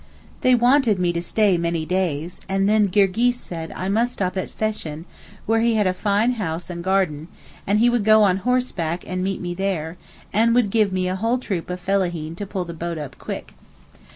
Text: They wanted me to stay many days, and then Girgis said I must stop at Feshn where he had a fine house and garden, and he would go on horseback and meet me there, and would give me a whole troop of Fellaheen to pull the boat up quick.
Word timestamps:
They 0.41 0.55
wanted 0.55 0.97
me 0.97 1.13
to 1.13 1.21
stay 1.21 1.59
many 1.59 1.85
days, 1.85 2.41
and 2.49 2.67
then 2.67 2.87
Girgis 2.87 3.35
said 3.35 3.71
I 3.73 3.87
must 3.87 4.13
stop 4.13 4.35
at 4.35 4.49
Feshn 4.49 5.05
where 5.45 5.59
he 5.61 5.75
had 5.75 5.85
a 5.85 5.93
fine 5.93 6.31
house 6.41 6.71
and 6.71 6.83
garden, 6.83 7.27
and 7.67 7.77
he 7.77 7.87
would 7.87 8.03
go 8.03 8.23
on 8.23 8.37
horseback 8.37 9.03
and 9.05 9.23
meet 9.23 9.41
me 9.41 9.53
there, 9.53 9.97
and 10.33 10.55
would 10.55 10.71
give 10.71 10.91
me 10.91 11.07
a 11.07 11.15
whole 11.15 11.37
troop 11.37 11.69
of 11.69 11.79
Fellaheen 11.79 12.35
to 12.37 12.47
pull 12.47 12.65
the 12.65 12.73
boat 12.73 12.97
up 12.97 13.19
quick. 13.19 13.53